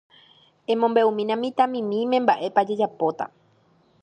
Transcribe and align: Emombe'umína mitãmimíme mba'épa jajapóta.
Emombe'umína 0.73 1.35
mitãmimíme 1.43 2.17
mba'épa 2.23 2.61
jajapóta. 2.67 3.25